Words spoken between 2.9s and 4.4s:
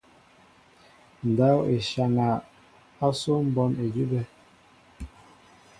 asó mbón edube.